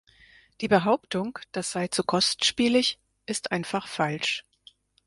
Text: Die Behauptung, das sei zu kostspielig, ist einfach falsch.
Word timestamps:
Die 0.61 0.67
Behauptung, 0.67 1.37
das 1.51 1.71
sei 1.71 1.87
zu 1.87 2.03
kostspielig, 2.03 2.97
ist 3.27 3.51
einfach 3.51 3.87
falsch. 3.87 4.45